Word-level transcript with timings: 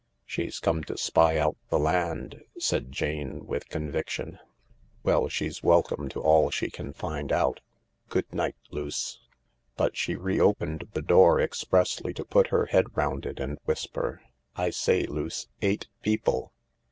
"She's 0.25 0.59
come 0.59 0.83
to 0.85 0.97
spy 0.97 1.37
out 1.37 1.57
the 1.69 1.77
land," 1.77 2.41
said 2.57 2.91
Jane 2.91 3.45
with 3.45 3.69
con 3.69 3.91
viction." 3.91 4.39
Well, 5.03 5.27
she's 5.27 5.61
welcome 5.61 6.09
to 6.09 6.19
all 6.23 6.49
she 6.49 6.71
can 6.71 6.91
find 6.91 7.31
out. 7.31 7.59
Good 8.09 8.33
night, 8.33 8.55
Luce." 8.71 9.19
But 9.77 9.95
she 9.95 10.15
re 10.15 10.39
opened 10.39 10.87
the 10.93 11.03
door 11.03 11.39
expressly 11.39 12.15
to 12.15 12.25
put 12.25 12.47
her 12.47 12.65
head 12.65 12.87
round 12.97 13.27
it 13.27 13.39
and 13.39 13.59
whisper:" 13.65 14.23
I 14.55 14.71
say, 14.71 15.03
Luce, 15.05 15.49
eight 15.61 15.87
people 16.01 16.51